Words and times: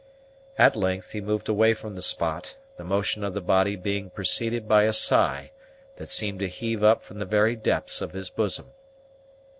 At 0.57 0.75
length 0.75 1.11
he 1.11 1.21
moved 1.21 1.47
away 1.47 1.75
from 1.75 1.93
the 1.93 2.01
spot; 2.01 2.55
the 2.75 2.83
motion 2.83 3.23
of 3.23 3.35
the 3.35 3.39
body 3.41 3.75
being 3.75 4.09
preceded 4.09 4.67
by 4.67 4.85
a 4.85 4.93
sigh 4.93 5.51
that 5.97 6.09
seemed 6.09 6.39
to 6.39 6.47
heave 6.47 6.83
up 6.83 7.03
from 7.03 7.19
the 7.19 7.25
very 7.25 7.55
depths 7.55 8.01
of 8.01 8.13
his 8.13 8.31
bosom. 8.31 8.71